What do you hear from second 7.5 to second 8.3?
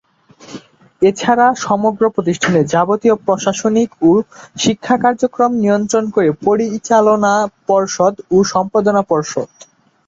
পর্ষদ